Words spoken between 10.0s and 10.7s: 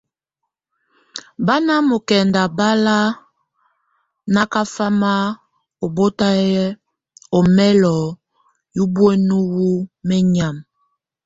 menyam.